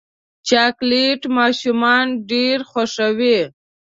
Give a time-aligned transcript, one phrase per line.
[0.47, 3.39] چاکلېټ ماشومان ډېر خوښوي.